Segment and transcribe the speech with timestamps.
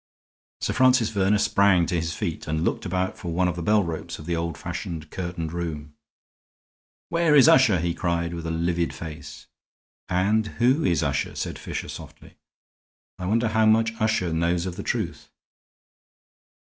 [0.61, 3.83] Sir Francis Verner sprang to his feet and looked about for one of the bell
[3.83, 5.93] ropes of the old fashioned, curtained room.
[7.09, 9.45] "Where is Usher?" he cried, with a livid face.
[10.09, 12.37] "And who is Usher?" said Fisher, softly.
[13.19, 15.29] "I wonder how much Usher knows of the truth."